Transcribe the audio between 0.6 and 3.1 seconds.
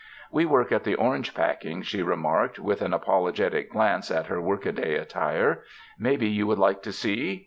at the orange packing," she remarked, with an